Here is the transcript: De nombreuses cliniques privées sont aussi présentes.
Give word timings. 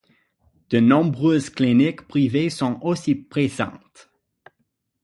De 0.71 0.79
nombreuses 0.79 1.51
cliniques 1.51 2.07
privées 2.07 2.49
sont 2.49 2.79
aussi 2.81 3.13
présentes. 3.13 4.09